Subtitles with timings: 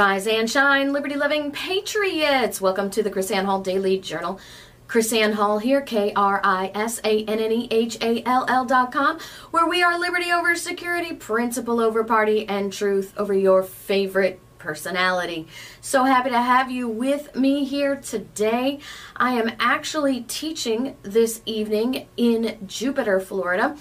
[0.00, 2.58] Rise and shine, liberty loving patriots!
[2.58, 4.40] Welcome to the KrisAnne Hall Daily Journal.
[4.88, 8.64] KrisAnne Hall here, K R I S A N N E H A L L
[8.64, 9.18] dot com,
[9.50, 15.46] where we are liberty over security, principle over party, and truth over your favorite personality.
[15.82, 18.78] So happy to have you with me here today.
[19.16, 23.76] I am actually teaching this evening in Jupiter, Florida.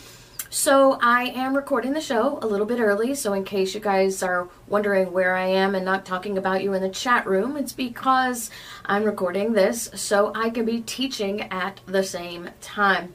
[0.51, 4.23] So I am recording the show a little bit early, so in case you guys
[4.23, 7.71] are wondering where I am and not talking about you in the chat room, it's
[7.71, 8.49] because
[8.83, 13.13] I'm recording this so I can be teaching at the same time.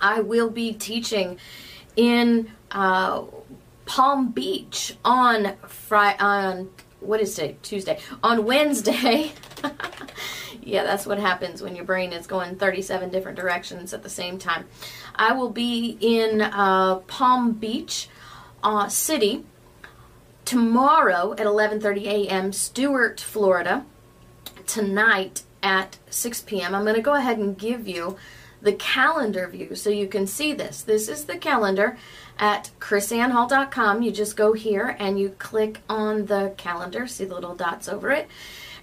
[0.00, 1.38] I will be teaching
[1.94, 3.22] in uh,
[3.86, 8.00] Palm Beach on Friday on what is it, Tuesday.
[8.20, 9.30] On Wednesday.
[10.64, 14.38] yeah, that's what happens when your brain is going 37 different directions at the same
[14.38, 14.66] time.
[15.14, 18.08] I will be in uh, Palm Beach
[18.62, 19.44] uh, City
[20.44, 22.52] tomorrow at 11:30 a.m.
[22.52, 23.84] Stuart, Florida.
[24.66, 26.74] Tonight at 6 p.m.
[26.74, 28.16] I'm going to go ahead and give you
[28.62, 30.82] the calendar view so you can see this.
[30.82, 31.98] This is the calendar
[32.38, 34.02] at krisannehall.com.
[34.02, 38.10] You just go here and you click on the calendar, see the little dots over
[38.10, 38.28] it.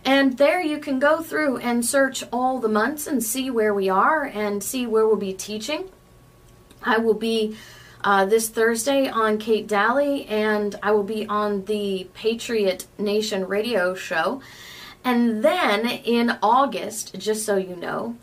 [0.04, 3.88] And there you can go through and search all the months and see where we
[3.88, 5.90] are and see where we'll be teaching.
[6.84, 7.56] I will be
[8.04, 13.94] uh, this Thursday on Kate Dalley, and I will be on the Patriot Nation radio
[13.94, 14.42] show.
[15.04, 18.16] And then in August, just so you know,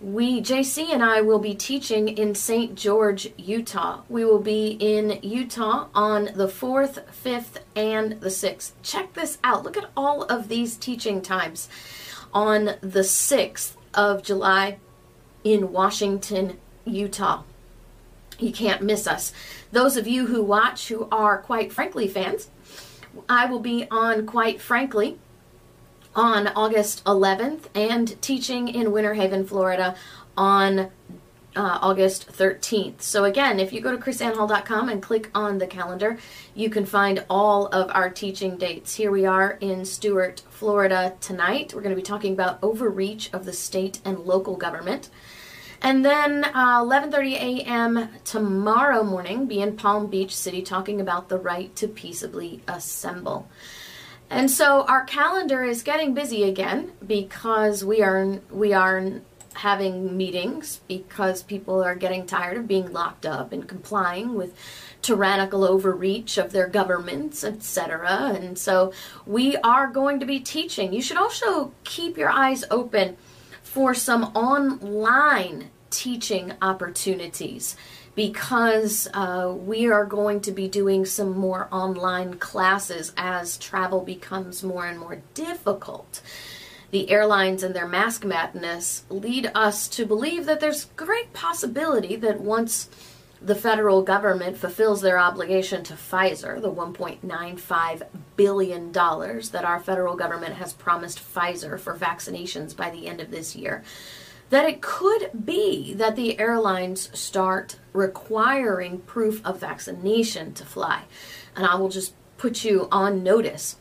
[0.00, 2.76] we JC and I will be teaching in St.
[2.76, 4.02] George, Utah.
[4.08, 8.72] We will be in Utah on the 4th, 5th, and the 6th.
[8.82, 9.64] Check this out.
[9.64, 11.68] Look at all of these teaching times.
[12.32, 14.78] On the 6th of July
[15.42, 17.42] in Washington, Utah.
[18.38, 19.32] You can't miss us.
[19.72, 22.50] Those of you who watch who are quite frankly fans,
[23.28, 25.18] I will be on quite frankly
[26.18, 29.94] on August 11th and teaching in Winter Haven, Florida
[30.36, 30.90] on
[31.54, 33.02] uh, August 13th.
[33.02, 36.18] So again, if you go to krisannehall.com and click on the calendar,
[36.56, 38.96] you can find all of our teaching dates.
[38.96, 41.72] Here we are in Stuart, Florida tonight.
[41.72, 45.10] We're going to be talking about overreach of the state and local government.
[45.80, 48.08] And then uh, 11:30 a.m.
[48.24, 53.48] tomorrow morning, be in Palm Beach City talking about the right to peaceably assemble.
[54.30, 59.20] And so our calendar is getting busy again because we are we are
[59.54, 64.54] having meetings because people are getting tired of being locked up and complying with
[65.02, 68.34] tyrannical overreach of their governments, etc.
[68.38, 68.92] And so
[69.26, 70.92] we are going to be teaching.
[70.92, 73.16] You should also keep your eyes open
[73.62, 77.76] for some online teaching opportunities
[78.18, 84.64] because uh, we are going to be doing some more online classes as travel becomes
[84.64, 86.20] more and more difficult.
[86.90, 92.40] The airlines and their mask madness lead us to believe that there's great possibility that
[92.40, 92.88] once
[93.40, 98.02] the federal government fulfills their obligation to Pfizer, the $1.95
[98.34, 103.54] billion that our federal government has promised Pfizer for vaccinations by the end of this
[103.54, 103.84] year,
[104.50, 111.04] that it could be that the airlines start requiring proof of vaccination to fly.
[111.54, 113.76] And I will just put you on notice.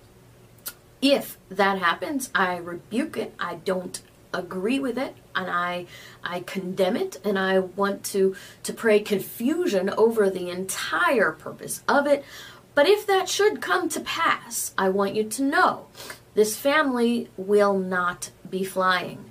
[1.02, 3.34] If that happens, I rebuke it.
[3.40, 4.02] I don't
[4.34, 5.86] agree with it and I
[6.24, 12.08] I condemn it and I want to to pray confusion over the entire purpose of
[12.08, 12.26] it.
[12.76, 15.88] But if that should come to pass, I want you to know
[16.36, 19.27] this family will not be flying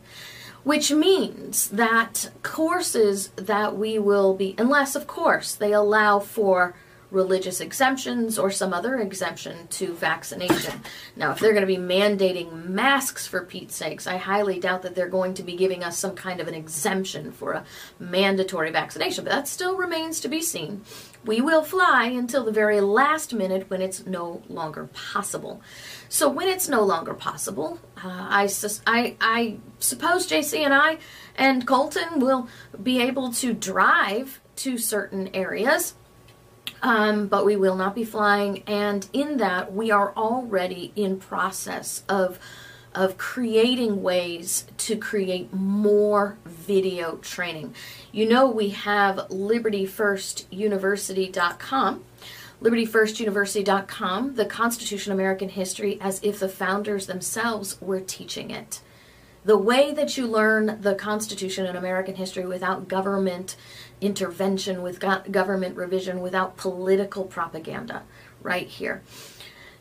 [0.67, 6.75] which means that courses that we will be, unless of course they allow for
[7.13, 10.81] religious exemptions or some other exemption to vaccination.
[11.15, 14.97] Now, if they're going to be mandating masks for Pete's sakes, I highly doubt that
[14.97, 17.65] they're going to be giving us some kind of an exemption for a
[18.01, 20.83] mandatory vaccination, but that still remains to be seen.
[21.26, 25.61] We will fly until the very last minute when it's no longer possible.
[26.08, 28.49] So when it's no longer possible, uh, I,
[28.87, 30.99] I, I suppose JC and I
[31.34, 32.49] and Colton will
[32.81, 35.94] be able to drive to certain areas
[36.82, 38.62] um, but we will not be flying.
[38.67, 42.38] And in that, we are already in process of
[42.94, 47.75] of creating ways to create more video training.
[48.17, 52.05] You know, we have libertyfirstuniversity.com.
[52.63, 58.81] LibertyFirstUniversity.com, the Constitution of American History as if the founders themselves were teaching it.
[59.45, 63.55] The way that you learn the Constitution and American history without government
[64.01, 64.99] intervention, with
[65.31, 68.05] government revision, without political propaganda,
[68.43, 69.03] right here.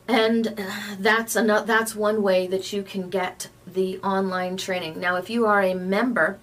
[0.10, 5.16] and uh, that's another that's one way that you can get the online training now
[5.16, 6.38] if you are a member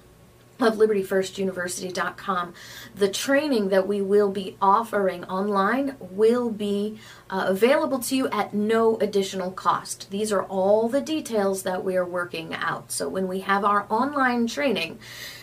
[0.65, 2.55] of libertyfirstuniversity.com
[2.95, 6.99] the training that we will be offering online will be
[7.31, 10.11] uh, available to you at no additional cost.
[10.11, 12.93] These are all the details that we are working out.
[12.93, 14.99] So when we have our online training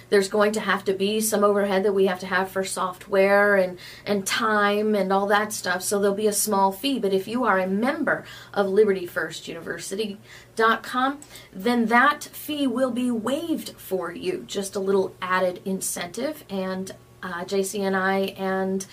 [0.10, 3.56] there's going to have to be some overhead that we have to have for software
[3.56, 5.84] and, and time and all that stuff.
[5.84, 6.98] So there'll be a small fee.
[7.00, 8.24] But if you are a member
[8.54, 11.20] of LibertyFirstUniversity.com,
[11.54, 14.46] then that fee will be waived for you.
[14.48, 16.44] Just a little added incentive.
[16.50, 16.92] And
[17.22, 18.88] uh, JC and I and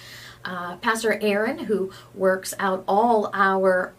[0.44, 3.94] uh, Pastor Aaron, who works out all our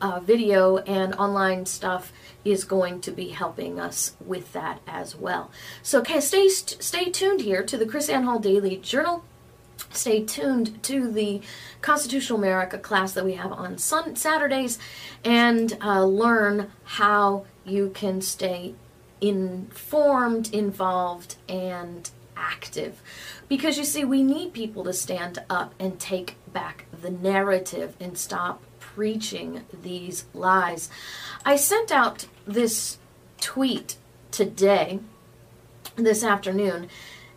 [0.00, 2.12] uh, video and online stuff
[2.44, 5.50] is going to be helping us with that as well.
[5.82, 9.24] So, okay, stay stay tuned here to the KrisAnne Hall Daily Journal.
[9.90, 11.40] Stay tuned to the
[11.80, 14.78] Constitutional America class that we have on sun- Saturdays,
[15.24, 18.74] and uh, learn how you can stay
[19.20, 23.00] informed, involved, and active.
[23.48, 28.16] Because you see, we need people to stand up and take back the narrative and
[28.16, 30.88] stop preaching these lies.
[31.44, 32.98] I sent out this
[33.40, 33.96] tweet
[34.30, 35.00] today,
[35.96, 36.88] this afternoon,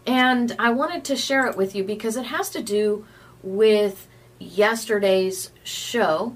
[0.06, 3.06] and I wanted to share it with you because it has to do
[3.44, 4.08] with
[4.40, 6.34] yesterday's show.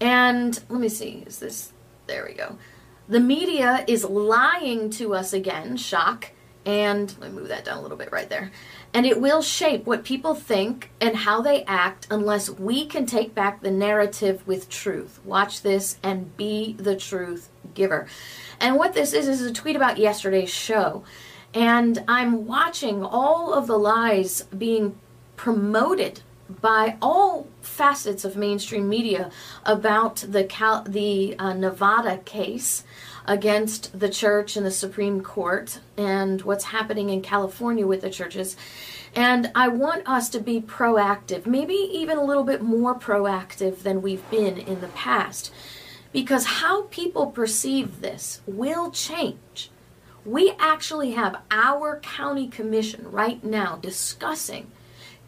[0.00, 1.72] And let me see, is this,
[2.06, 2.56] there we go.
[3.08, 6.30] The media is lying to us again, shock.
[6.64, 8.50] And let me move that down a little bit right there
[8.96, 13.34] and it will shape what people think and how they act unless we can take
[13.34, 15.20] back the narrative with truth.
[15.22, 18.06] Watch this and be the truth giver.
[18.58, 21.04] And what this is is a tweet about yesterday's show.
[21.52, 24.98] And I'm watching all of the lies being
[25.36, 29.30] promoted by all facets of mainstream media
[29.66, 32.82] about the Cal- the uh, Nevada case
[33.26, 38.56] against the church and the Supreme Court and what's happening in California with the churches.
[39.14, 44.02] And I want us to be proactive, maybe even a little bit more proactive than
[44.02, 45.52] we've been in the past.
[46.12, 49.70] Because how people perceive this will change.
[50.24, 54.70] We actually have our county commission right now discussing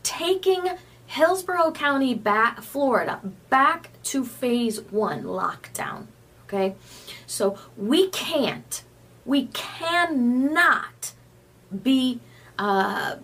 [0.03, 0.65] taking
[1.07, 3.21] Hillsborough County back, Florida,
[3.51, 6.07] back to phase one lockdown.
[6.49, 6.75] Okay?
[7.27, 8.83] So we can't,
[9.27, 11.13] we cannot
[11.83, 12.21] be
[12.59, 13.17] uh,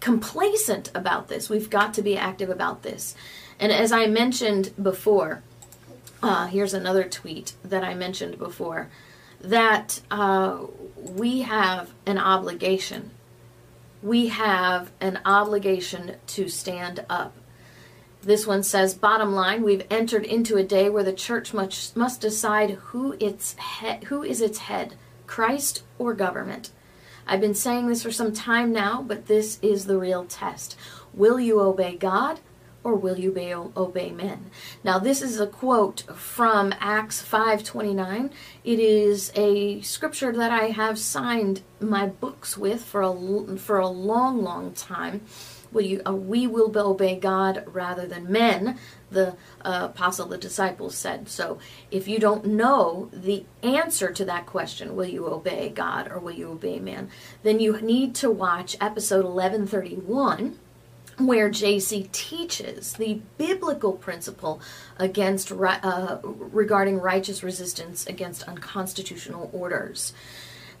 [0.00, 1.48] complacent about this.
[1.48, 3.14] We've got to be active about this.
[3.60, 5.42] And as I mentioned before,
[6.22, 8.90] uh, here's another tweet that I mentioned before
[9.40, 10.58] that uh,
[10.96, 13.12] we have an obligation.
[14.02, 17.34] We have an obligation to stand up
[18.22, 22.20] this one says, bottom line, we've entered into a day where the church must, must
[22.20, 24.94] decide who, its he- who is its head,
[25.26, 26.70] Christ or government.
[27.26, 30.76] I've been saying this for some time now, but this is the real test.
[31.12, 32.40] Will you obey God
[32.82, 34.50] or will you obey, obey men?
[34.82, 38.30] Now, this is a quote from Acts 5:29.
[38.64, 43.88] It is a scripture that I have signed my books with for a for a
[43.88, 45.20] long, long time
[45.72, 48.78] will you uh, we will obey god rather than men
[49.10, 49.28] the
[49.64, 51.58] uh, apostle the disciples said so
[51.90, 56.32] if you don't know the answer to that question will you obey god or will
[56.32, 57.08] you obey man
[57.42, 60.58] then you need to watch episode 1131
[61.18, 64.60] where JC teaches the biblical principle
[64.98, 70.12] against uh, regarding righteous resistance against unconstitutional orders.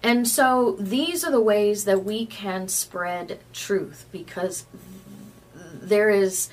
[0.02, 4.66] And so these are the ways that we can spread truth because
[5.62, 6.48] there is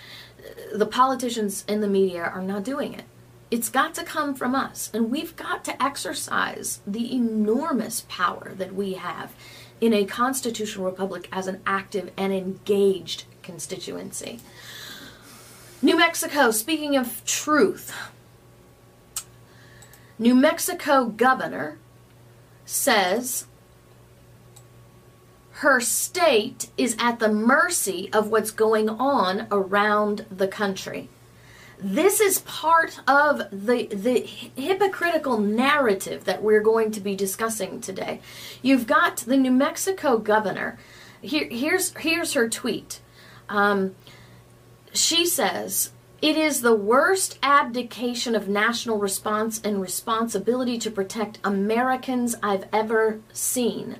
[0.73, 3.03] the politicians in the media are not doing it.
[3.51, 8.73] It's got to come from us, and we've got to exercise the enormous power that
[8.73, 9.33] we have
[9.79, 14.39] in a constitutional republic as an active and engaged constituency.
[15.81, 17.93] New Mexico, speaking of truth,
[20.17, 21.77] New Mexico governor
[22.65, 23.45] says
[25.60, 31.07] her state is at the mercy of what's going on around the country.
[31.79, 38.22] This is part of the, the hypocritical narrative that we're going to be discussing today.
[38.62, 40.77] You've got the New Mexico governor.
[41.22, 43.00] Here, here's, here's her tweet.
[43.48, 43.95] Um,
[44.93, 45.91] she says,
[46.22, 53.19] it is the worst abdication of national response and responsibility to protect Americans I've ever
[53.34, 53.98] seen.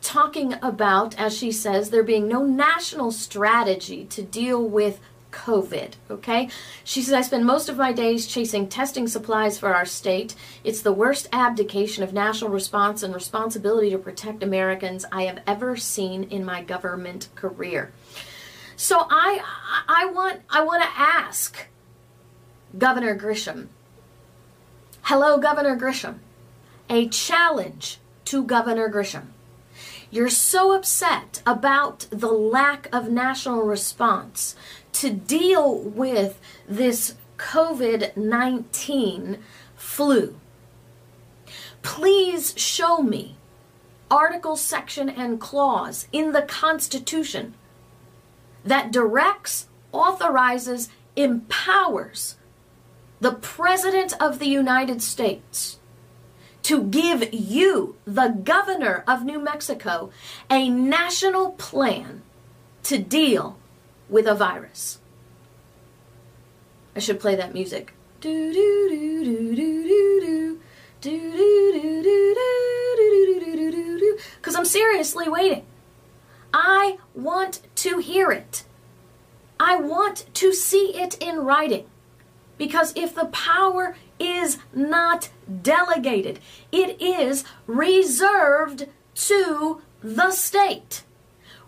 [0.00, 4.98] Talking about, as she says, there being no national strategy to deal with
[5.30, 6.48] COVID, okay?
[6.84, 10.34] She says, I spend most of my days chasing testing supplies for our state.
[10.62, 15.76] It's the worst abdication of national response and responsibility to protect Americans I have ever
[15.76, 17.92] seen in my government career.
[18.76, 19.42] So I
[19.88, 21.66] I want I want to ask
[22.76, 23.68] Governor Grisham.
[25.02, 26.18] Hello Governor Grisham.
[26.88, 29.28] A challenge to Governor Grisham.
[30.10, 34.54] You're so upset about the lack of national response
[34.92, 36.38] to deal with
[36.68, 39.38] this COVID 19
[39.74, 40.36] flu.
[41.82, 43.36] Please show me
[44.10, 47.54] article, section, and clause in the Constitution
[48.64, 52.36] that directs, authorizes, empowers
[53.20, 55.78] the President of the United States
[56.62, 60.10] to give you, the governor of New Mexico,
[60.50, 62.22] a national plan
[62.84, 63.58] to deal
[64.08, 64.98] with a virus.
[66.94, 67.94] I should play that music.
[74.36, 75.64] Because I'm seriously waiting.
[76.52, 78.64] I want to hear it.
[79.58, 81.86] I want to see it in writing.
[82.56, 85.30] Because if the power is not
[85.62, 86.38] delegated,
[86.70, 91.02] it is reserved to the state,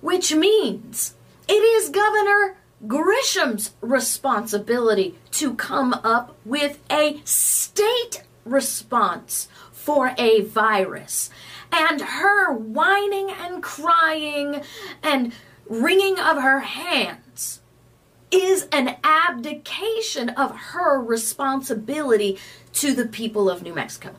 [0.00, 1.14] which means
[1.48, 11.30] it is Governor Grisham's responsibility to come up with a state response for a virus.
[11.72, 14.62] And her whining and crying
[15.02, 15.32] and
[15.68, 17.60] wringing of her hands
[18.30, 22.38] is an abdication of her responsibility
[22.72, 24.14] to the people of New Mexico.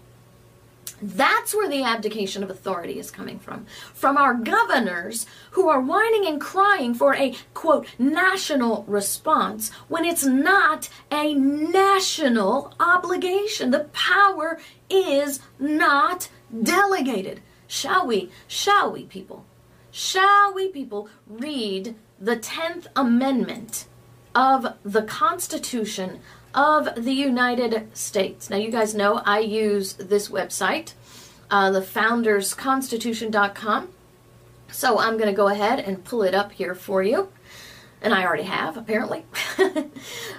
[1.01, 3.65] That's where the abdication of authority is coming from.
[3.93, 10.25] From our governors who are whining and crying for a, quote, national response when it's
[10.25, 13.71] not a national obligation.
[13.71, 14.57] The power
[14.89, 16.29] is not
[16.63, 17.41] delegated.
[17.67, 19.45] Shall we, shall we, people,
[19.95, 23.85] shall we, people, read the 10th Amendment
[24.35, 26.19] of the Constitution
[26.53, 28.49] of the United States.
[28.49, 30.95] Now, you guys know I use this website,
[31.49, 33.87] uh, the foundersconstitution.com.
[34.69, 37.29] So I'm going to go ahead and pull it up here for you
[38.01, 39.25] and I already have, apparently.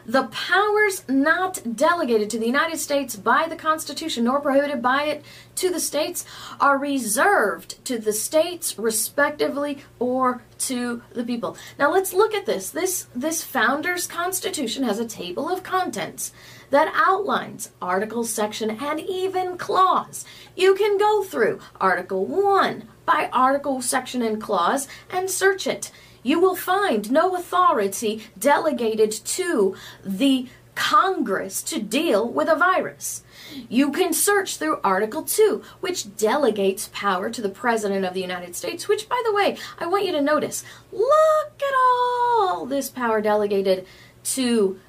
[0.07, 5.25] the powers not delegated to the United States by the Constitution nor prohibited by it
[5.57, 6.25] to the states
[6.61, 11.57] are reserved to the states respectively or to the people.
[11.79, 12.71] Now let's look at this.
[12.71, 16.33] This this founder's constitution has a table of contents
[16.71, 20.25] that outlines article, section and even clause.
[20.55, 25.91] You can go through article 1 by article, section and clause and search it
[26.27, 33.23] you will find no authority delegated to the Congress to deal with a virus.
[33.69, 38.57] You can search through Article 2, which delegates power to the President of the United
[38.57, 40.65] States, which, by the way, I want you to notice.
[40.91, 43.87] Look at all this power delegated
[44.25, 44.81] to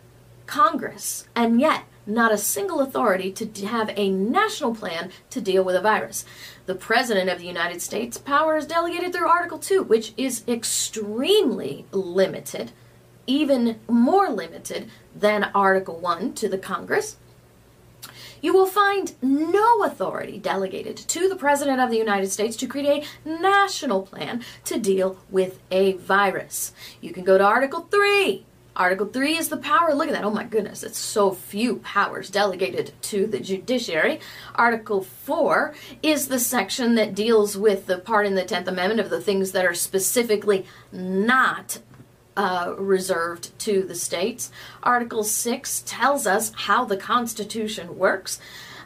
[0.48, 5.76] Congress, and yet not a single authority to have a national plan to deal with
[5.76, 6.26] a virus.
[6.68, 11.86] The President of the United States power is delegated through Article 2, which is extremely
[11.94, 12.74] limited,
[13.26, 17.16] even more limited than Article 1 to the Congress.
[18.42, 23.06] You will find no authority delegated to the President of the United States to create
[23.26, 26.74] a national plan to deal with a virus.
[27.00, 28.46] You can go to Article 3
[28.78, 29.94] Article 3 is the power.
[29.94, 30.24] Look at that.
[30.24, 34.20] Oh my goodness, it's so few powers delegated to the judiciary.
[34.54, 39.10] Article 4 is the section that deals with the part in the 10th Amendment of
[39.10, 41.80] the things that are specifically not
[42.38, 44.52] uh, reserved to the states.
[44.84, 48.40] Article 6 tells us how the Constitution works.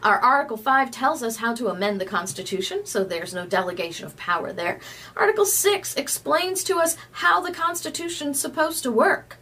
[0.03, 4.15] Our Article 5 tells us how to amend the Constitution, so there's no delegation of
[4.15, 4.79] power there.
[5.17, 9.37] Article 6 explains to us how the Constitution's supposed to work.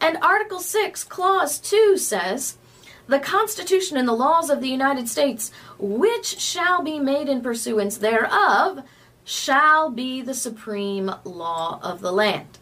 [0.00, 2.58] And Article 6, Clause 2 says,
[3.06, 7.98] the Constitution and the laws of the United States, which shall be made in pursuance
[7.98, 8.82] thereof,
[9.24, 12.58] shall be the supreme law of the land.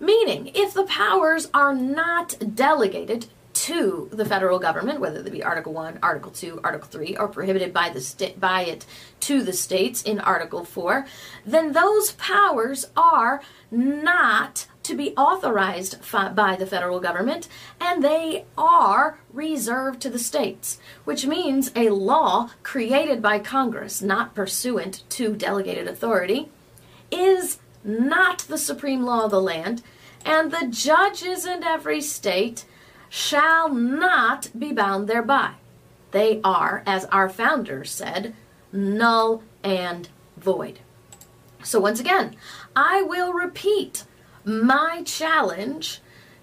[0.00, 5.72] Meaning, if the powers are not delegated to the federal government, whether they be Article
[5.72, 8.84] 1, Article 2, Article 3, or prohibited by, the sta- by it
[9.20, 11.06] to the states in Article 4,
[11.46, 13.40] then those powers are
[13.70, 15.98] not to be authorized
[16.34, 17.48] by the federal government,
[17.80, 24.34] and they are reserved to the states, which means a law created by Congress, not
[24.34, 26.48] pursuant to delegated authority,
[27.10, 29.82] is not the supreme law of the land,
[30.24, 32.64] and the judges in every state
[33.08, 35.52] shall not be bound thereby.
[36.10, 38.34] They are, as our founders said,
[38.72, 40.80] null and void.
[41.62, 42.36] So, once again,
[42.76, 44.04] I will repeat
[44.44, 46.00] my challenge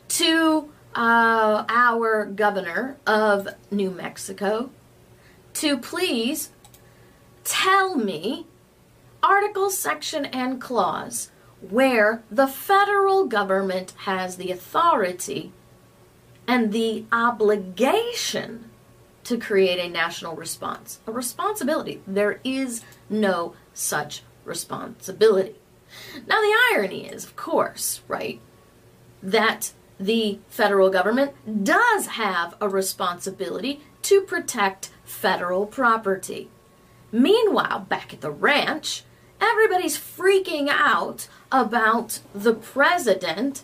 [0.10, 4.70] to uh, our governor of New Mexico
[5.53, 6.50] to please
[7.43, 8.46] tell me
[9.24, 11.31] article, section, and clause
[11.70, 15.51] where the federal government has the authority
[16.48, 18.70] and the obligation
[19.24, 21.00] to create a national response.
[21.05, 22.01] A responsibility.
[22.08, 25.55] There is no such responsibility.
[26.27, 28.39] Now, the irony is, of course, right,
[29.21, 36.50] that the federal government does have a responsibility to protect federal property.
[37.12, 39.03] Meanwhile, back at the ranch,
[39.39, 43.62] everybody's freaking out about the president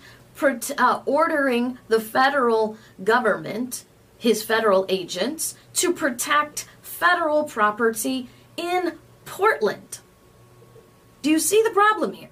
[0.78, 3.86] uh, ordering the federal government,
[4.18, 10.00] his federal agents, to protect federal property in Portland.
[11.22, 12.30] Do you see the problem here?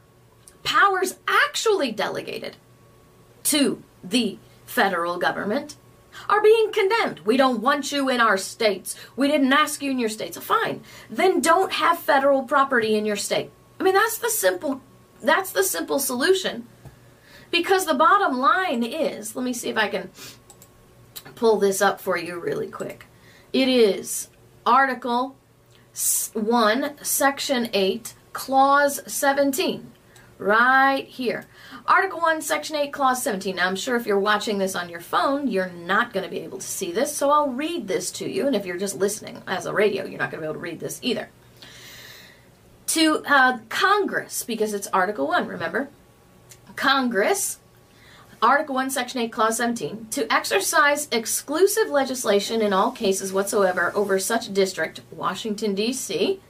[0.63, 2.57] Powers actually delegated
[3.43, 5.75] to the federal government
[6.29, 7.19] are being condemned.
[7.19, 8.95] We don't want you in our states.
[9.15, 10.37] We didn't ask you in your states.
[10.37, 10.81] Fine.
[11.09, 13.51] Then don't have federal property in your state.
[13.79, 14.81] I mean, that's the simple
[15.21, 16.67] that's the simple solution.
[17.51, 20.09] Because the bottom line is, let me see if I can
[21.35, 23.05] pull this up for you really quick.
[23.53, 24.29] It is
[24.65, 25.35] Article
[26.33, 29.91] 1, Section 8, Clause 17.
[30.37, 31.45] Right here.
[31.87, 33.55] Article 1, Section 8, Clause 17.
[33.55, 36.41] Now, I'm sure if you're watching this on your phone, you're not going to be
[36.41, 38.45] able to see this, so I'll read this to you.
[38.45, 40.59] And if you're just listening as a radio, you're not going to be able to
[40.59, 41.29] read this either.
[42.87, 45.87] To uh, Congress, because it's Article 1, remember?
[46.75, 47.59] Congress,
[48.41, 54.19] Article 1, Section 8, Clause 17, to exercise exclusive legislation in all cases whatsoever over
[54.19, 56.41] such district, Washington, D.C.,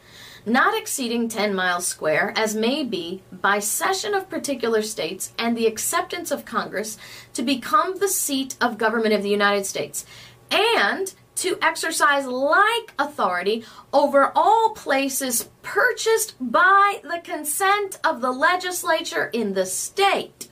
[0.45, 5.65] not exceeding 10 miles square, as may be by cession of particular states and the
[5.65, 6.97] acceptance of Congress
[7.34, 10.05] to become the seat of government of the United States,
[10.51, 19.29] and to exercise like authority over all places purchased by the consent of the legislature
[19.34, 20.47] in the state,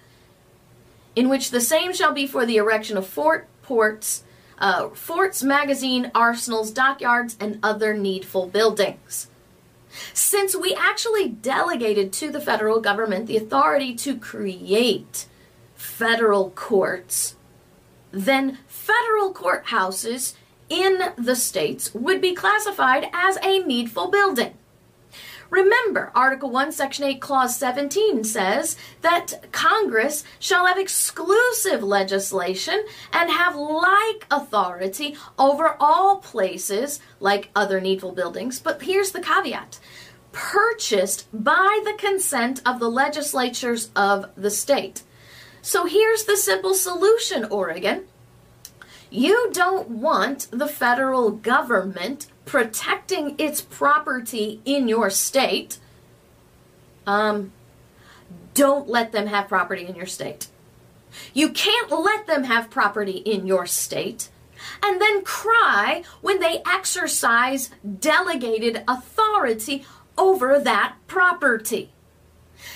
[1.15, 4.23] in which the same shall be for the erection of fort, ports,
[4.57, 9.29] uh, forts, magazine, arsenals, dockyards, and other needful buildings.
[10.13, 15.27] Since we actually delegated to the federal government the authority to create
[15.75, 17.35] federal courts,
[18.11, 20.35] then federal courthouses
[20.69, 24.57] in the states would be classified as a needful building.
[25.53, 33.29] Remember, Article 1, Section 8, Clause 17 says that Congress shall have exclusive legislation and
[33.29, 38.59] have like authority over all places like other needful buildings.
[38.59, 39.79] But here's the caveat
[40.31, 45.03] purchased by the consent of the legislatures of the state.
[45.61, 48.05] So here's the simple solution, Oregon.
[49.13, 55.77] You don't want the federal government protecting its property in your state,
[57.05, 57.51] um,
[58.55, 60.47] don't let them have property in your state.
[61.31, 64.29] You can't let them have property in your state
[64.81, 69.85] and then cry when they exercise delegated authority
[70.17, 71.91] over that property.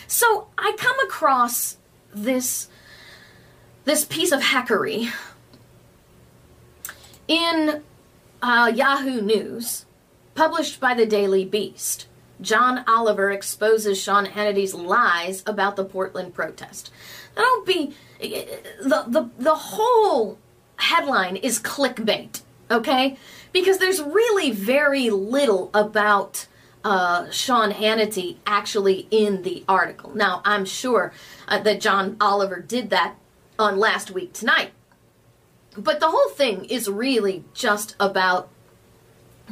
[0.06, 1.78] So I come across
[2.14, 2.68] this
[3.86, 5.12] this piece of hackery
[7.28, 7.84] in
[8.42, 9.86] uh, Yahoo News,
[10.36, 12.08] published by the Daily Beast,
[12.40, 16.92] John Oliver exposes Sean Hannity's lies about the Portland protest.
[17.36, 20.38] Don't be the the the whole
[20.78, 23.18] headline is clickbait, okay?
[23.52, 26.46] Because there's really very little about
[26.84, 30.16] uh, Sean Hannity actually in the article.
[30.16, 31.12] Now, I'm sure
[31.48, 33.16] uh, that John Oliver did that
[33.58, 34.72] on last week tonight
[35.78, 38.50] but the whole thing is really just about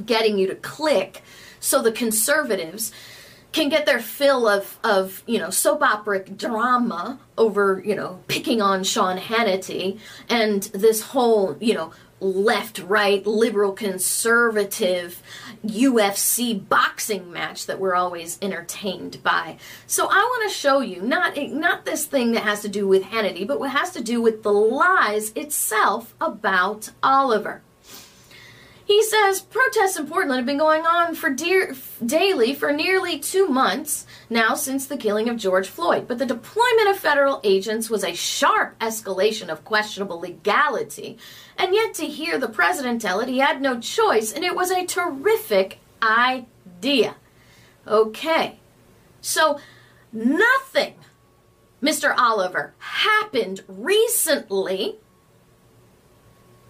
[0.05, 1.21] getting you to click
[1.59, 2.91] so the conservatives
[3.51, 8.61] can get their fill of, of you know soap opera drama over you know picking
[8.61, 15.21] on Sean Hannity and this whole you know left right liberal conservative
[15.65, 19.57] UFC boxing match that we're always entertained by.
[19.85, 23.03] So I want to show you not not this thing that has to do with
[23.03, 27.61] Hannity, but what has to do with the lies itself about Oliver.
[28.85, 31.75] He says protests in Portland have been going on for dear,
[32.05, 36.07] daily for nearly two months now since the killing of George Floyd.
[36.07, 41.17] But the deployment of federal agents was a sharp escalation of questionable legality.
[41.57, 44.71] And yet to hear the president tell it, he had no choice, and it was
[44.71, 47.15] a terrific idea.
[47.87, 48.59] Okay,
[49.21, 49.59] so
[50.11, 50.95] nothing,
[51.81, 52.13] Mr.
[52.17, 54.97] Oliver, happened recently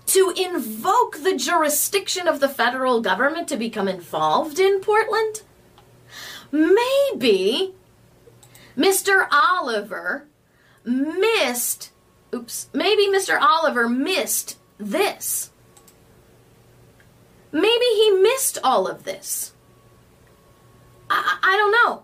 [0.08, 5.42] to invoke the jurisdiction of the federal government to become involved in Portland?
[6.52, 7.74] Maybe
[8.78, 9.28] Mr.
[9.32, 10.28] Oliver
[10.84, 11.92] missed,
[12.34, 13.40] oops, maybe Mr.
[13.40, 15.52] Oliver missed this.
[17.52, 19.54] Maybe he missed all of this.
[21.10, 22.04] I, I don't know.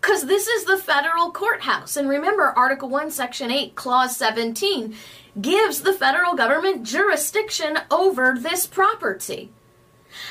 [0.00, 1.96] Because this is the federal courthouse.
[1.96, 4.94] And remember, Article 1, Section 8, Clause 17
[5.40, 9.52] gives the federal government jurisdiction over this property.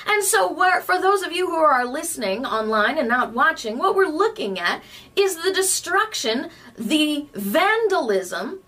[0.07, 4.07] And so, for those of you who are listening online and not watching, what we're
[4.07, 4.81] looking at
[5.15, 8.61] is the destruction, the vandalism,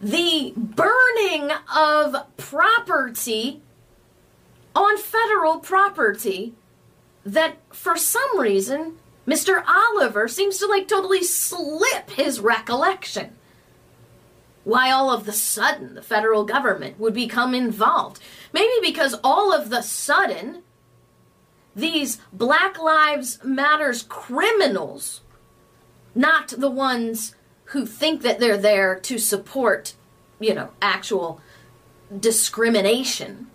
[0.00, 3.62] the burning of property
[4.74, 6.54] on federal property
[7.24, 9.64] that for some reason Mr.
[9.66, 13.36] Oliver seems to like totally slip his recollection
[14.64, 18.18] why all of the sudden the federal government would become involved.
[18.52, 20.62] Maybe because all of the sudden
[21.76, 25.20] these Black Lives Matters criminals,
[26.14, 27.34] not the ones
[27.74, 29.94] who think that they're there to support,
[30.38, 31.40] you know, actual
[32.20, 33.48] discrimination,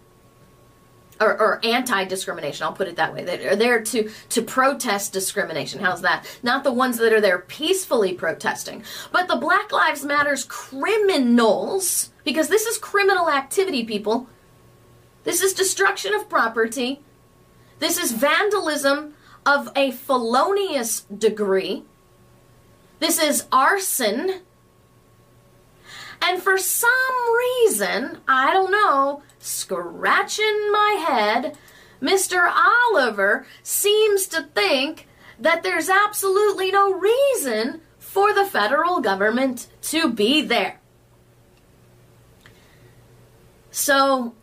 [1.21, 2.65] or, or anti-discrimination.
[2.65, 3.23] I'll put it that way.
[3.23, 5.79] They are there to to protest discrimination.
[5.79, 6.25] How's that?
[6.43, 12.49] Not the ones that are there peacefully protesting, but the Black Lives Matters criminals, because
[12.49, 14.27] this is criminal activity, people.
[15.23, 17.01] This is destruction of property.
[17.79, 19.13] This is vandalism
[19.45, 21.84] of a felonious degree.
[22.99, 24.41] This is arson.
[26.21, 26.89] And for some
[27.65, 31.57] reason, I don't know, scratching my head,
[32.01, 32.51] Mr.
[32.51, 35.07] Oliver seems to think
[35.39, 40.79] that there's absolutely no reason for the federal government to be there.
[43.71, 44.33] So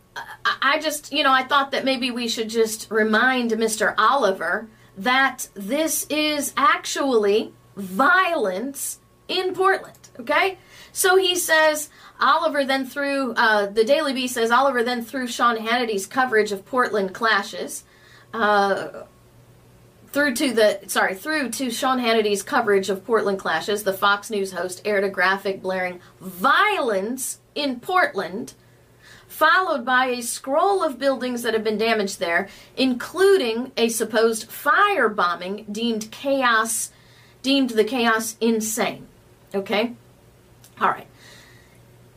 [0.63, 3.93] I just, you know, I thought that maybe we should just remind Mr.
[3.99, 4.67] Oliver
[4.97, 10.57] that this is actually violence in Portland, okay?
[10.91, 15.57] So he says, Oliver then threw, uh, the Daily Beast says, Oliver then threw Sean
[15.57, 17.83] Hannity's coverage of Portland clashes.
[18.33, 19.03] Uh,
[20.09, 24.53] through to the sorry through to Sean Hannity's coverage of Portland clashes, the Fox News
[24.53, 28.53] host aired a graphic blaring violence in Portland,
[29.27, 35.09] followed by a scroll of buildings that have been damaged there, including a supposed fire
[35.09, 36.91] bombing deemed chaos,
[37.47, 39.07] deemed the chaos insane.
[39.55, 39.93] Okay,
[40.81, 41.07] all right.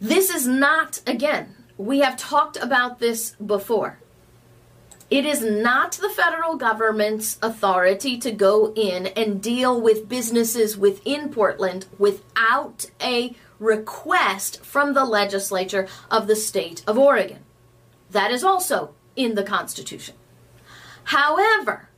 [0.01, 4.01] This is not, again, we have talked about this before.
[5.09, 11.29] It is not the federal government's authority to go in and deal with businesses within
[11.29, 17.45] Portland without a request from the legislature of the state of Oregon.
[18.11, 20.17] That is also in the Constitution.
[21.05, 21.90] However,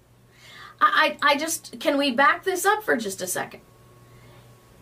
[0.85, 3.61] I, I just, can we back this up for just a second?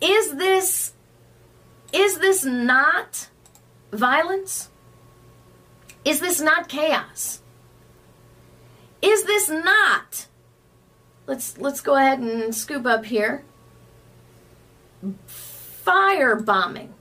[0.00, 0.94] Is this
[1.92, 3.28] is this not
[3.92, 4.70] violence?
[6.04, 7.42] Is this not chaos?
[9.02, 10.28] Is this not
[11.30, 13.44] Let's let's go ahead and scoop up here.
[15.26, 16.92] Fire bombing.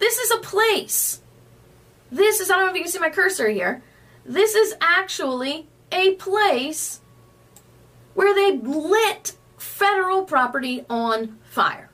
[0.00, 1.20] This is a place.
[2.10, 3.84] This is I don't know if you can see my cursor here.
[4.26, 7.00] This is actually a place
[8.20, 11.88] where they lit federal property on fire.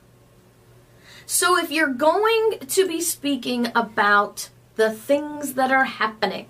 [1.25, 6.47] So if you're going to be speaking about the things that are happening,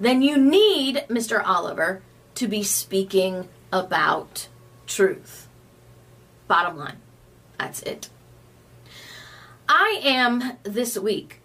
[0.00, 1.44] then you need, Mr.
[1.44, 2.00] Oliver,
[2.36, 4.48] to be speaking about
[4.86, 5.46] truth.
[6.48, 6.96] Bottom line.
[7.58, 8.08] That's it.
[9.68, 11.42] I am this week.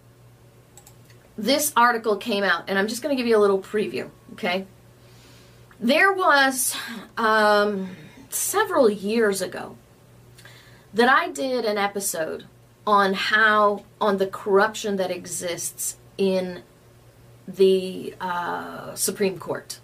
[1.38, 4.66] This article came out, and I'm just going to give you a little preview, okay?
[5.82, 6.76] There was
[7.16, 7.96] um,
[8.30, 9.78] several years ago
[10.94, 12.46] that I did an episode
[12.86, 16.64] on how, on the corruption that exists in
[17.48, 19.80] the uh, Supreme Court.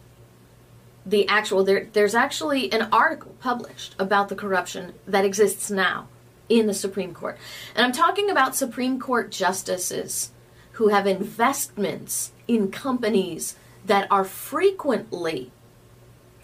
[1.05, 6.10] The actual, there, there's actually an article published about the corruption that exists now
[6.49, 7.38] in the Supreme Court.
[7.73, 10.31] And I'm talking about Supreme Court justices
[10.73, 13.55] who have investments in companies
[13.86, 15.51] that are frequently,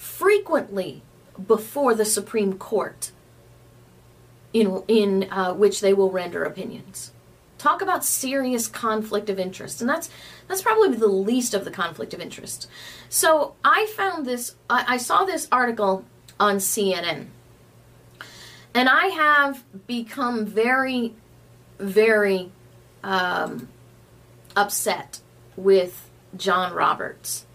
[0.01, 1.03] frequently
[1.47, 3.11] before the Supreme Court
[4.51, 7.11] in, in uh, which they will render opinions.
[7.59, 9.79] Talk about serious conflict of interest.
[9.79, 10.09] And that's,
[10.47, 12.67] that's probably the least of the conflict of interest.
[13.09, 16.03] So I found this, I, I saw this article
[16.39, 17.27] on CNN.
[18.73, 21.13] And I have become very,
[21.77, 22.51] very
[23.03, 23.69] um,
[24.55, 25.19] upset
[25.55, 27.45] with John Roberts.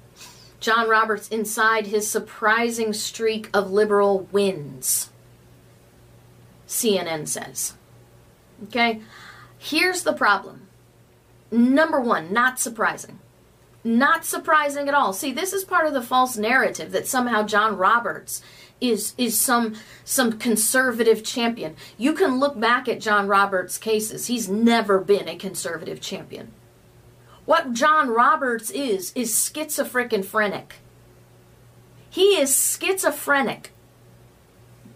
[0.61, 5.11] John Roberts inside his surprising streak of liberal wins.
[6.67, 7.75] CNN says.
[8.65, 9.01] Okay?
[9.59, 10.69] Here's the problem.
[11.51, 13.19] Number one, not surprising.
[13.85, 15.13] Not surprising at all.
[15.13, 18.43] See, this is part of the false narrative that somehow John Roberts
[18.81, 21.77] is is some some conservative champion.
[21.97, 24.27] You can look back at John Roberts' cases.
[24.27, 26.53] He's never been a conservative champion.
[27.47, 30.75] What John Roberts is, is schizophrenic.
[32.11, 33.73] He is schizophrenic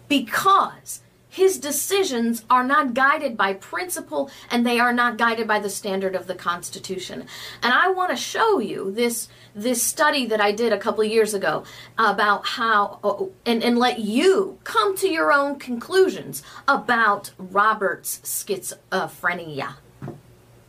[0.07, 5.69] because his decisions are not guided by principle and they are not guided by the
[5.69, 7.25] standard of the Constitution.
[7.63, 11.33] And I want to show you this this study that I did a couple years
[11.33, 11.63] ago
[11.97, 19.75] about how oh, and, and let you come to your own conclusions about Robert's schizophrenia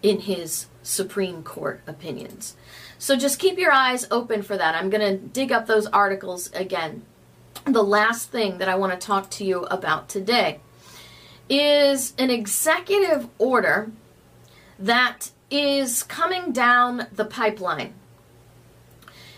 [0.00, 2.56] in his Supreme Court opinions.
[2.98, 4.74] So just keep your eyes open for that.
[4.74, 7.02] I'm going to dig up those articles again.
[7.64, 10.60] The last thing that I want to talk to you about today
[11.48, 13.90] is an executive order
[14.78, 17.94] that is coming down the pipeline.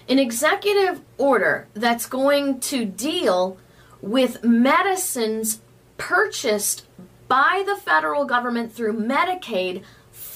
[0.09, 3.59] An executive order that's going to deal
[4.01, 5.61] with medicines
[5.97, 6.85] purchased
[7.27, 9.83] by the federal government through Medicaid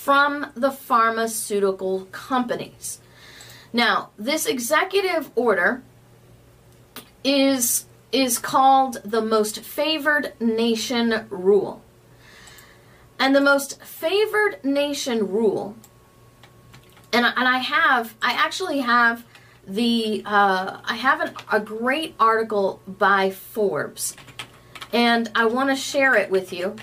[0.08, 2.98] from the pharmaceutical companies.
[3.74, 5.82] Now, this executive order
[7.22, 11.82] is is called the most favored nation rule.
[13.18, 15.76] And the most favored nation rule
[17.12, 19.26] and and I have I actually have
[19.66, 24.16] the uh, I have an, a great article by Forbes,
[24.90, 26.76] and I want to share it with you.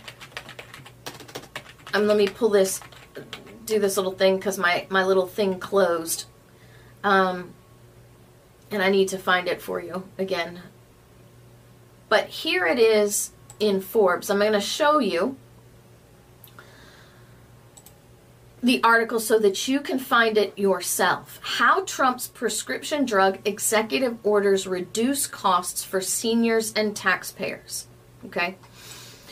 [1.95, 2.81] Um, let me pull this
[3.65, 6.25] do this little thing because my, my little thing closed.
[7.03, 7.53] Um,
[8.71, 10.61] and I need to find it for you again.
[12.09, 14.29] But here it is in Forbes.
[14.29, 15.37] I'm going to show you
[18.61, 21.39] the article so that you can find it yourself.
[21.43, 27.85] How Trump's prescription drug executive orders reduce costs for seniors and taxpayers.
[28.25, 28.57] Okay?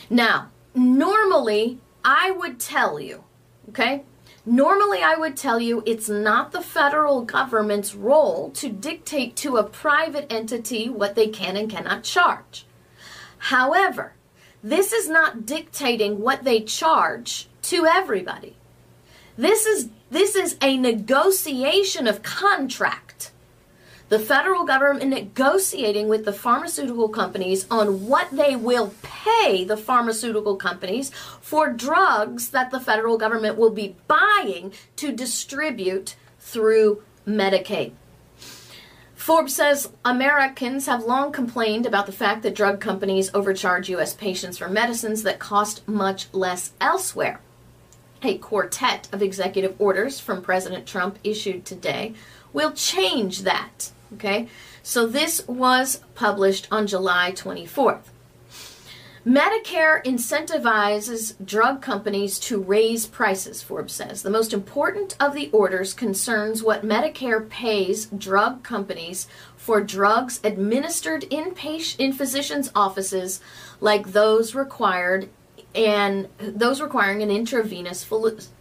[0.08, 3.24] Now, normally I would tell you,
[3.70, 4.04] okay?
[4.46, 9.64] Normally, I would tell you it's not the federal government's role to dictate to a
[9.64, 12.66] private entity what they can and cannot charge.
[13.38, 14.14] However,
[14.62, 18.56] this is not dictating what they charge to everybody.
[19.38, 23.32] This is this is a negotiation of contract
[24.14, 30.56] the federal government negotiating with the pharmaceutical companies on what they will pay the pharmaceutical
[30.56, 31.10] companies
[31.42, 37.94] for drugs that the federal government will be buying to distribute through Medicaid.
[39.16, 44.14] Forbes says Americans have long complained about the fact that drug companies overcharge U.S.
[44.14, 47.42] patients for medicines that cost much less elsewhere.
[48.22, 52.14] A quartet of executive orders from President Trump issued today
[52.54, 53.90] will change that.
[54.14, 54.48] Okay,
[54.82, 58.04] so this was published on July 24th.
[59.26, 64.22] Medicare incentivizes drug companies to raise prices, Forbes says.
[64.22, 71.24] The most important of the orders concerns what Medicare pays drug companies for drugs administered
[71.24, 73.40] in patient, in physicians' offices
[73.80, 75.30] like those required
[75.74, 78.06] and those requiring an intravenous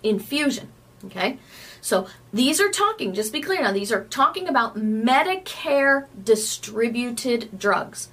[0.05, 0.69] infusion.
[1.07, 1.39] Okay?
[1.83, 8.09] So these are talking, just be clear now, these are talking about Medicare distributed drugs,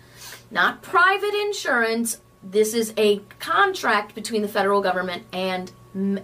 [0.49, 2.19] not private insurance.
[2.43, 5.71] This is a contract between the federal government and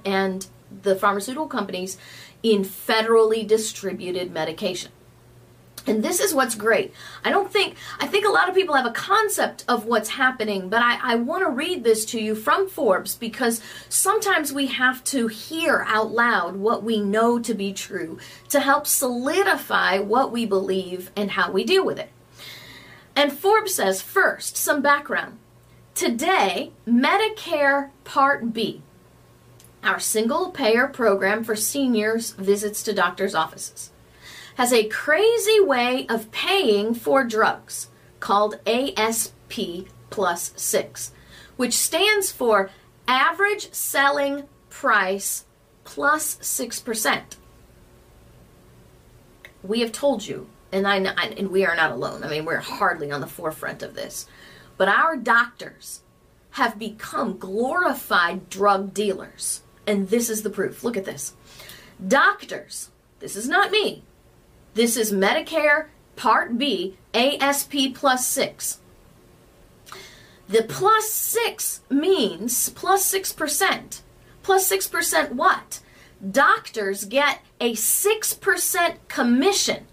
[0.04, 0.48] and
[0.84, 1.98] the pharmaceutical companies
[2.42, 4.92] in federally distributed medication.
[5.88, 6.94] And this is what's great.
[7.24, 10.68] I don't think, I think a lot of people have a concept of what's happening,
[10.70, 15.04] but I, I want to read this to you from Forbes because sometimes we have
[15.06, 18.18] to hear out loud what we know to be true
[18.50, 22.10] to help solidify what we believe and how we deal with it.
[23.16, 25.38] And Forbes says first, some background.
[25.94, 28.82] Today, Medicare Part B
[29.86, 33.92] our single payer program for seniors' visits to doctors' offices,
[34.56, 37.90] has a crazy way of paying for drugs
[38.20, 41.12] called ASP plus 6,
[41.58, 42.70] which stands for
[43.08, 45.46] average selling price
[45.84, 47.22] plus 6%.
[49.64, 52.24] We have told you, and I and we are not alone.
[52.24, 54.28] I mean, we're hardly on the forefront of this.
[54.78, 56.02] But our doctors
[56.52, 59.62] have become glorified drug dealers.
[59.88, 60.84] And this is the proof.
[60.84, 61.34] Look at this.
[62.06, 62.90] Doctors,
[63.20, 64.04] this is not me.
[64.76, 65.86] This is Medicare
[66.18, 68.80] Part B, ASP plus 6.
[70.50, 74.02] The plus 6 means 6%.
[74.44, 75.80] 6% what?
[76.30, 79.86] Doctors get a 6% commission.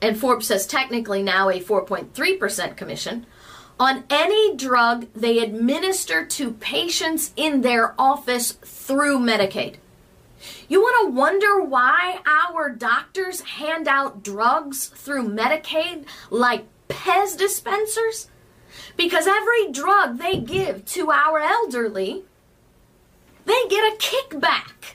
[0.00, 3.26] And Forbes says technically now a 4.3% commission
[3.80, 9.78] on any drug they administer to patients in their office through Medicaid.
[10.68, 18.28] You want to wonder why our doctors hand out drugs through Medicaid like Pez dispensers?
[18.96, 22.24] Because every drug they give to our elderly,
[23.44, 24.94] they get a kickback.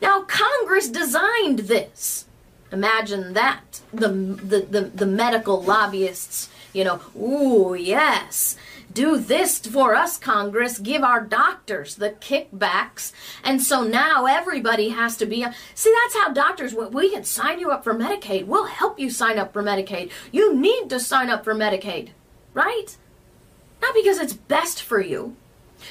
[0.00, 2.26] Now, Congress designed this.
[2.72, 3.80] Imagine that.
[3.92, 8.56] The, the, the, the medical lobbyists you know, ooh, yes,
[8.92, 13.12] do this for us, Congress, give our doctors the kickbacks.
[13.42, 15.46] And so now everybody has to be.
[15.74, 18.46] See, that's how doctors, we can sign you up for Medicaid.
[18.46, 20.10] We'll help you sign up for Medicaid.
[20.30, 22.10] You need to sign up for Medicaid,
[22.52, 22.96] right?
[23.80, 25.36] Not because it's best for you,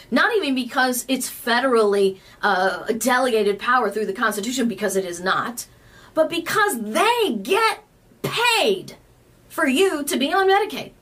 [0.10, 5.67] not even because it's federally uh, delegated power through the Constitution, because it is not,
[6.13, 7.84] but because they get
[8.22, 8.96] paid
[9.54, 10.94] for you to be on Medicaid.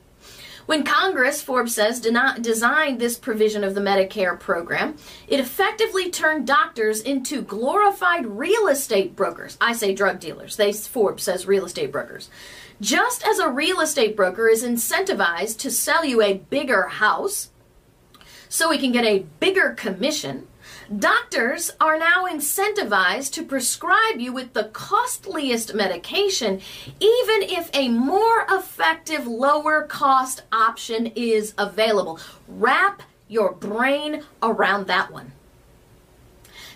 [0.66, 6.10] When Congress, Forbes says, did not design this provision of the Medicare program, it effectively
[6.10, 9.56] turned doctors into glorified real estate brokers.
[9.58, 10.56] I say drug dealers.
[10.56, 12.28] They Forbes says real estate brokers.
[12.78, 17.48] Just as a real estate broker is incentivized to sell you a bigger house
[18.50, 20.46] so he can get a bigger commission,
[20.98, 26.60] Doctors are now incentivized to prescribe you with the costliest medication,
[27.00, 32.18] even if a more effective, lower cost option is available.
[32.46, 35.32] Wrap your brain around that one.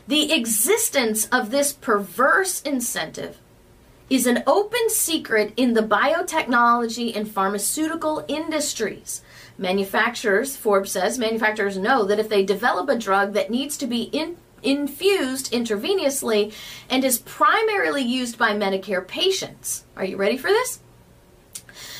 [0.09, 3.39] The existence of this perverse incentive
[4.09, 9.21] is an open secret in the biotechnology and pharmaceutical industries.
[9.59, 14.03] Manufacturers, Forbes says, manufacturers know that if they develop a drug that needs to be
[14.03, 16.53] in, infused intravenously
[16.91, 20.81] and is primarily used by Medicare patients, are you ready for this?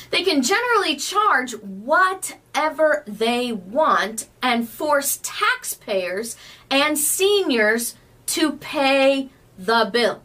[0.09, 6.37] They can generally charge whatever they want and force taxpayers
[6.69, 7.95] and seniors
[8.27, 10.21] to pay the bill.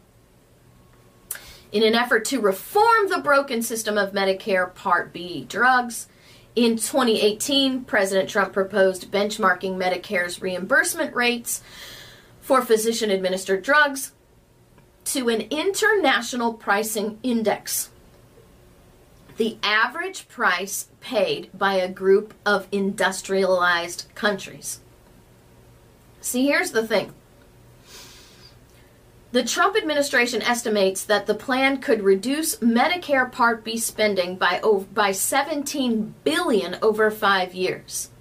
[1.71, 6.07] In an effort to reform the broken system of Medicare Part B drugs,
[6.55, 11.61] in 2018, President Trump proposed benchmarking Medicare's reimbursement rates
[12.41, 14.11] for physician administered drugs
[15.05, 17.89] to an international pricing index.
[19.37, 24.79] The average price paid by a group of industrialized countries.
[26.21, 27.13] See, here's the thing
[29.33, 34.61] the Trump administration estimates that the plan could reduce Medicare Part B spending by
[34.93, 38.11] by 17 billion over 5 years.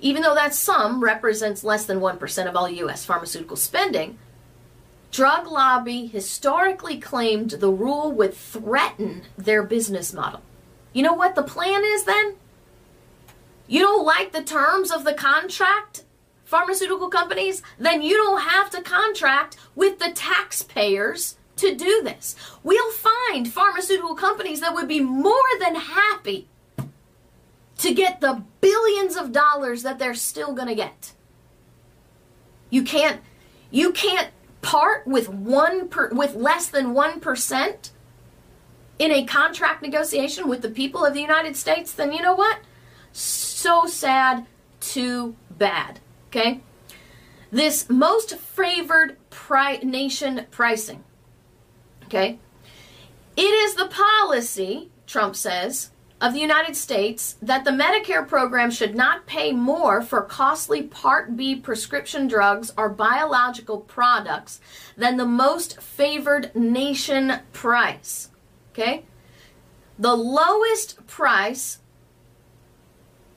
[0.00, 4.18] Even though that sum represents less than 1% of all US pharmaceutical spending,
[5.10, 10.42] drug lobby historically claimed the rule would threaten their business model.
[10.92, 12.36] You know what the plan is then?
[13.66, 16.04] You don't like the terms of the contract?
[16.50, 22.34] Pharmaceutical companies, then you don't have to contract with the taxpayers to do this.
[22.64, 26.48] We'll find pharmaceutical companies that would be more than happy
[27.78, 31.12] to get the billions of dollars that they're still going to get.
[32.68, 33.20] You can't
[33.70, 34.30] you can't
[34.60, 37.90] part with one per, with less than 1%
[38.98, 42.58] in a contract negotiation with the people of the United States, then you know what?
[43.12, 44.46] So sad,
[44.80, 46.00] too bad.
[46.30, 46.60] Okay?
[47.50, 51.02] This most favored pri- nation pricing.
[52.04, 52.38] Okay?
[53.36, 58.94] It is the policy, Trump says, of the United States that the Medicare program should
[58.94, 64.60] not pay more for costly Part B prescription drugs or biological products
[64.96, 68.28] than the most favored nation price.
[68.72, 69.04] Okay?
[69.98, 71.79] The lowest price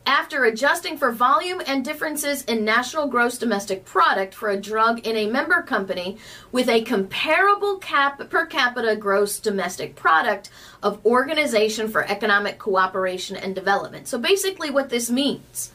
[0.06, 5.16] after adjusting for volume and differences in national gross domestic product for a drug in
[5.16, 6.18] a member company
[6.51, 10.49] with a comparable cap per capita gross domestic product
[10.82, 14.08] of Organization for Economic Cooperation and Development.
[14.08, 15.72] So basically what this means,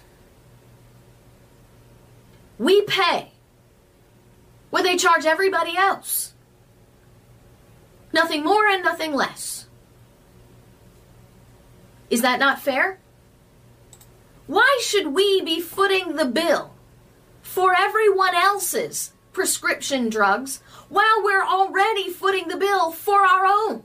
[2.59, 3.33] we pay
[4.71, 6.35] what they charge everybody else.
[8.13, 9.67] Nothing more and nothing less.
[12.11, 12.99] Is that not fair?
[14.49, 16.73] Why should we be footing the bill
[17.43, 23.85] for everyone else's prescription drugs while we're already footing the bill for our own?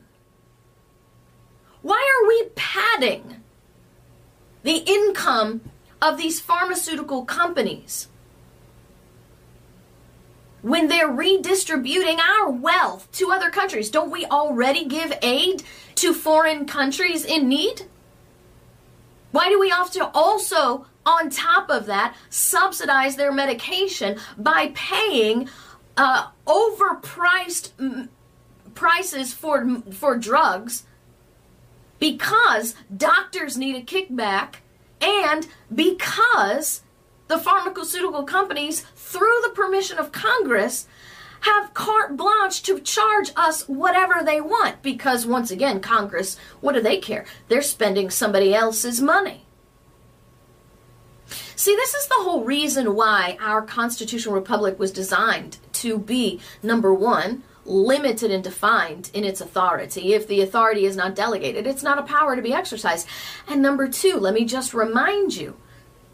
[1.81, 3.43] Why are we padding
[4.63, 5.69] the income
[6.01, 8.07] of these pharmaceutical companies
[10.61, 13.91] when they're redistributing our wealth to other countries?
[13.91, 15.61] Don't we already give aid
[15.95, 17.81] to foreign countries in need?
[19.33, 25.49] Why do we to also, on top of that, subsidize their medication by paying
[25.97, 28.09] uh, overpriced m-
[28.75, 30.83] prices for for drugs
[31.97, 34.57] because doctors need a kickback
[35.01, 36.83] and because
[37.27, 40.87] the pharmaceutical companies, through the permission of Congress,
[41.43, 44.81] have carte blanche to charge us whatever they want.
[44.81, 47.25] Because once again congress what do they care?
[47.47, 49.45] They're spending somebody else's money.
[51.55, 56.93] See this is the whole reason why our constitutional republic was designed to be number
[56.93, 60.13] one limited and defined in its authority.
[60.13, 63.07] If the authority is not delegated it's not a power to be exercised.
[63.47, 65.57] And number two let me just remind you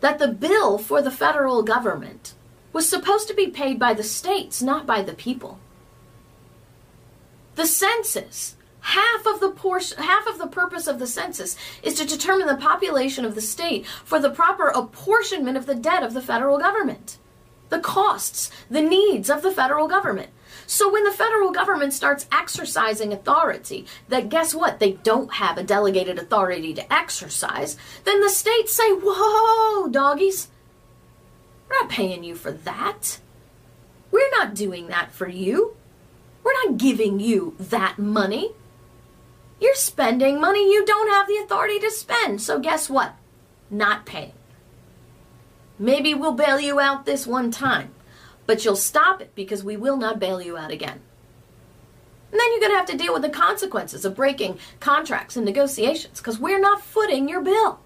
[0.02, 2.34] that the bill for the federal government
[2.72, 5.60] was supposed to be paid by the states, not by the people.
[7.56, 12.06] The census, half of the portion, half of the purpose of the census is to
[12.06, 16.22] determine the population of the state for the proper apportionment of the debt of the
[16.22, 17.18] federal government,
[17.70, 20.30] the costs, the needs of the federal government.
[20.66, 24.80] So when the federal government starts exercising authority that guess what?
[24.80, 30.48] They don't have a delegated authority to exercise, then the states say, "Whoa, doggies,
[31.70, 33.20] we're not paying you for that.
[34.12, 35.76] We're not doing that for you.
[36.44, 38.52] We're not giving you that money.
[39.62, 42.42] You're spending money you don't have the authority to spend.
[42.42, 43.14] So, guess what?
[43.70, 44.32] Not paying.
[45.78, 47.94] Maybe we'll bail you out this one time,
[48.46, 51.02] but you'll stop it because we will not bail you out again.
[52.32, 55.46] And then you're going to have to deal with the consequences of breaking contracts and
[55.46, 57.80] negotiations because we're not footing your bill.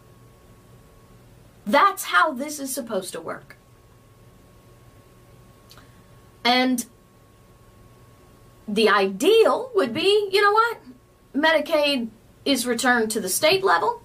[1.65, 3.57] That's how this is supposed to work.
[6.43, 6.85] And
[8.67, 10.79] the ideal would be, you know what?
[11.35, 12.09] Medicaid
[12.45, 14.01] is returned to the state level.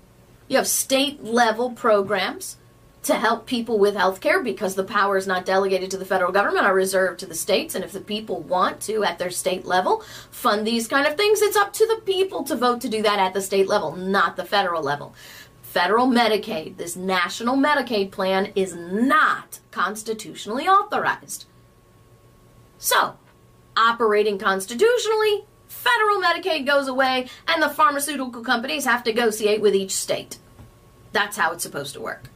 [0.49, 2.57] You have state level programs
[3.03, 6.33] to help people with health care because the power is not delegated to the federal
[6.33, 9.65] government are reserved to the states and if the people want to at their state
[9.65, 13.01] level fund these kind of things it's up to the people to vote to do
[13.01, 15.15] that at the state level not the federal level
[15.63, 21.47] federal medicaid this national medicaid plan is not constitutionally authorized
[22.79, 23.17] so,
[23.77, 29.93] operating constitutionally, federal Medicaid goes away, and the pharmaceutical companies have to negotiate with each
[29.93, 30.39] state.
[31.13, 32.31] That's how it's supposed to work.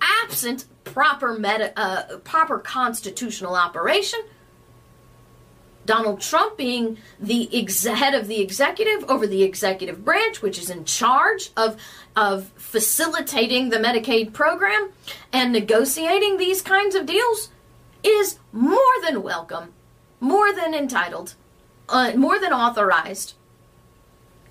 [0.00, 1.38] Absent proper
[1.76, 4.20] uh, proper constitutional operation,
[5.86, 10.70] Donald Trump being the ex- head of the executive over the executive branch, which is
[10.70, 11.76] in charge of
[12.16, 14.90] of facilitating the Medicaid program
[15.32, 17.50] and negotiating these kinds of deals,
[18.04, 19.72] is more than welcome,
[20.20, 21.34] more than entitled,
[21.88, 23.34] uh, more than authorized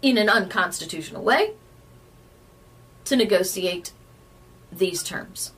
[0.01, 1.53] in an unconstitutional way
[3.05, 3.91] to negotiate
[4.71, 5.53] these terms.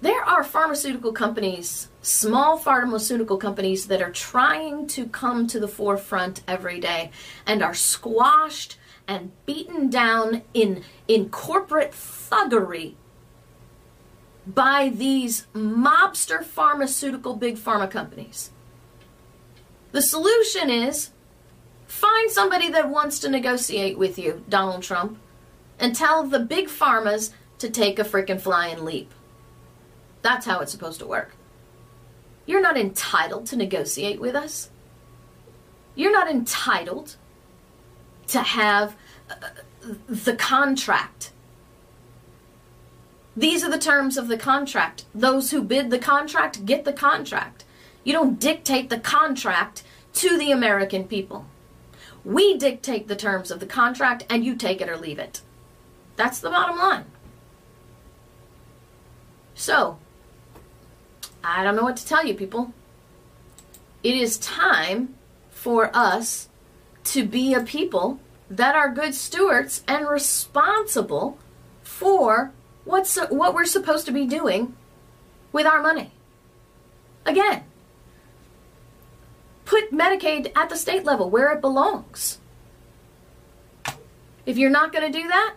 [0.00, 6.42] There are pharmaceutical companies, small pharmaceutical companies, that are trying to come to the forefront
[6.46, 7.10] every day
[7.46, 8.76] and are squashed
[9.08, 12.94] and beaten down in, in corporate thuggery
[14.46, 18.50] by these mobster pharmaceutical big pharma companies.
[19.92, 21.10] The solution is
[21.86, 25.18] find somebody that wants to negotiate with you, Donald Trump,
[25.78, 29.12] and tell the big pharmas to take a freaking flying leap.
[30.22, 31.36] That's how it's supposed to work.
[32.46, 34.70] You're not entitled to negotiate with us.
[35.94, 37.16] You're not entitled
[38.28, 38.96] to have
[39.30, 39.34] uh,
[40.08, 41.30] the contract
[43.36, 45.04] these are the terms of the contract.
[45.14, 47.64] Those who bid the contract get the contract.
[48.04, 49.82] You don't dictate the contract
[50.14, 51.46] to the American people.
[52.24, 55.40] We dictate the terms of the contract and you take it or leave it.
[56.16, 57.06] That's the bottom line.
[59.54, 59.98] So,
[61.42, 62.72] I don't know what to tell you, people.
[64.02, 65.14] It is time
[65.50, 66.48] for us
[67.04, 71.38] to be a people that are good stewards and responsible
[71.82, 72.52] for
[72.84, 74.76] what's what we're supposed to be doing
[75.52, 76.12] with our money.
[77.26, 77.64] Again,
[79.64, 82.38] put Medicaid at the state level where it belongs.
[84.46, 85.54] If you're not going to do that,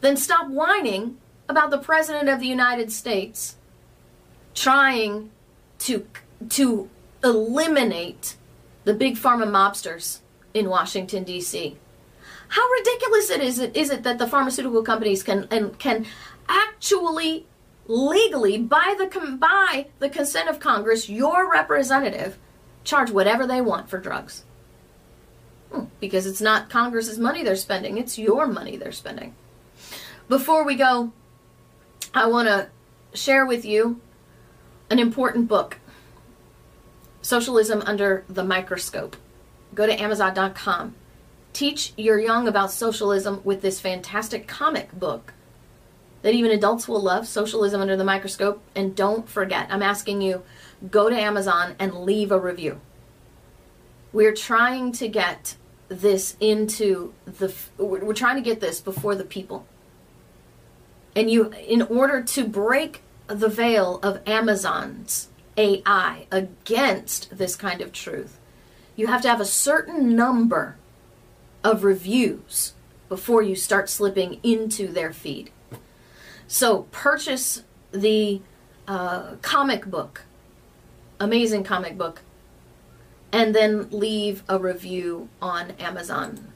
[0.00, 1.18] then stop whining
[1.48, 3.56] about the president of the United States
[4.54, 5.30] trying
[5.80, 6.06] to
[6.48, 6.88] to
[7.22, 8.36] eliminate
[8.84, 10.20] the big pharma mobsters
[10.54, 11.76] in Washington D.C.
[12.56, 16.06] How ridiculous it is it is it that the pharmaceutical companies can and can
[16.48, 17.44] actually
[17.86, 22.38] legally by the by the consent of Congress your representative
[22.82, 24.44] charge whatever they want for drugs.
[25.70, 29.34] Hmm, because it's not Congress's money they're spending, it's your money they're spending.
[30.26, 31.12] Before we go,
[32.14, 32.68] I want to
[33.12, 34.00] share with you
[34.88, 35.76] an important book
[37.20, 39.14] Socialism Under the Microscope.
[39.74, 40.94] Go to Amazon.com.
[41.56, 45.32] Teach your young about socialism with this fantastic comic book
[46.20, 48.60] that even adults will love Socialism Under the Microscope.
[48.74, 50.42] And don't forget, I'm asking you,
[50.90, 52.78] go to Amazon and leave a review.
[54.12, 55.56] We're trying to get
[55.88, 59.64] this into the, we're trying to get this before the people.
[61.14, 67.92] And you, in order to break the veil of Amazon's AI against this kind of
[67.92, 68.38] truth,
[68.94, 70.76] you have to have a certain number
[71.66, 72.74] of reviews
[73.08, 75.50] before you start slipping into their feed.
[76.46, 78.40] So purchase the
[78.86, 80.22] uh, comic book,
[81.18, 82.22] amazing comic book,
[83.32, 86.52] and then leave a review on Amazon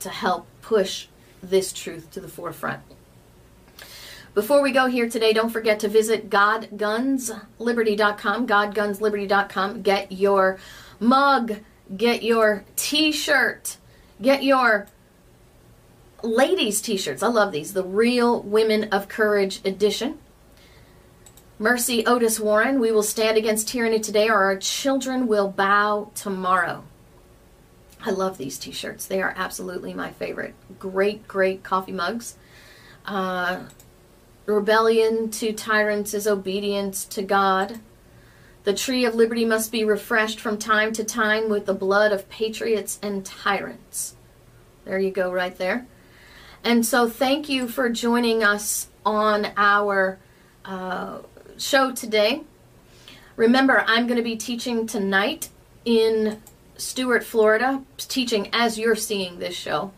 [0.00, 1.06] to help push
[1.42, 2.82] this truth to the forefront.
[4.34, 9.80] Before we go here today, don't forget to visit godgunsliberty.com, godgunsliberty.com.
[9.80, 10.58] Get your
[11.00, 11.60] mug,
[11.96, 13.78] get your t shirt,
[14.20, 14.88] get your
[16.22, 17.22] ladies' t shirts.
[17.22, 17.72] I love these.
[17.72, 20.18] The Real Women of Courage edition.
[21.60, 26.84] Mercy Otis Warren, we will stand against tyranny today, or our children will bow tomorrow.
[28.04, 29.06] I love these t shirts.
[29.06, 30.54] They are absolutely my favorite.
[30.78, 32.36] Great, great coffee mugs.
[33.04, 33.64] Uh,
[34.46, 37.80] Rebellion to tyrants is obedience to God.
[38.68, 42.28] The tree of liberty must be refreshed from time to time with the blood of
[42.28, 44.14] patriots and tyrants.
[44.84, 45.86] There you go, right there.
[46.62, 50.18] And so, thank you for joining us on our
[50.66, 51.20] uh,
[51.56, 52.42] show today.
[53.36, 55.48] Remember, I'm going to be teaching tonight
[55.86, 56.42] in
[56.76, 59.92] Stuart, Florida, teaching as you're seeing this show.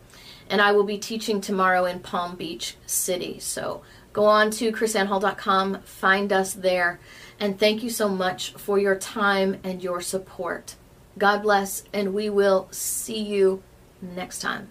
[0.49, 3.37] And I will be teaching tomorrow in Palm Beach City.
[3.39, 3.81] So,
[4.13, 6.99] Go on to krisannehall.com, find us there,
[7.41, 10.75] and thank you so much for your time and your support.
[11.17, 13.63] God bless, and we will see you
[14.01, 14.69] next time.